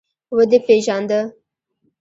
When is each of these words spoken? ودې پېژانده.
ودې 0.35 0.59
پېژانده. 0.65 1.19